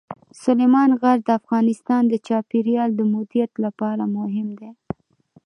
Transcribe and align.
سلیمان 0.43 0.89
غر 1.01 1.17
د 1.23 1.29
افغانستان 1.39 2.01
د 2.07 2.13
چاپیریال 2.27 2.89
د 2.95 3.01
مدیریت 3.13 3.51
لپاره 3.65 4.03
مهم 4.15 4.47
دي. 4.59 4.71